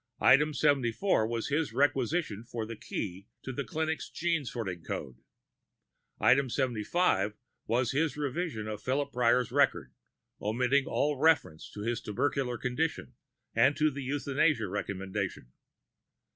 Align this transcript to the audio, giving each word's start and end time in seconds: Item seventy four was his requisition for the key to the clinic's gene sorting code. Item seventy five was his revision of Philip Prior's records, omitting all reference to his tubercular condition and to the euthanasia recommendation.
Item 0.19 0.51
seventy 0.55 0.91
four 0.91 1.27
was 1.27 1.49
his 1.49 1.73
requisition 1.73 2.43
for 2.43 2.65
the 2.65 2.75
key 2.75 3.27
to 3.43 3.53
the 3.53 3.63
clinic's 3.63 4.09
gene 4.09 4.43
sorting 4.45 4.83
code. 4.83 5.17
Item 6.19 6.49
seventy 6.49 6.83
five 6.83 7.35
was 7.67 7.91
his 7.91 8.17
revision 8.17 8.67
of 8.67 8.81
Philip 8.81 9.13
Prior's 9.13 9.51
records, 9.51 9.91
omitting 10.41 10.85
all 10.87 11.17
reference 11.19 11.69
to 11.73 11.81
his 11.81 12.01
tubercular 12.01 12.57
condition 12.57 13.13
and 13.53 13.77
to 13.77 13.91
the 13.91 14.01
euthanasia 14.01 14.67
recommendation. 14.67 15.51